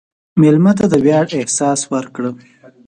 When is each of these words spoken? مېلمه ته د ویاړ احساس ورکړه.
مېلمه 0.41 0.71
ته 0.79 0.85
د 0.91 0.93
ویاړ 1.05 1.25
احساس 1.41 1.79
ورکړه. 1.93 2.31